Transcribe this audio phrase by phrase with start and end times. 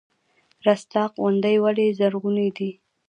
[0.65, 2.69] رستاق غونډۍ ولې زرغونې دي؟